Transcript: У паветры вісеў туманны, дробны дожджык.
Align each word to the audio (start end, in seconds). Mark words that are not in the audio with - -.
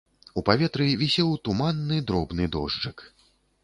У 0.39 0.43
паветры 0.47 0.87
вісеў 1.03 1.31
туманны, 1.49 2.03
дробны 2.11 2.53
дожджык. 2.57 3.11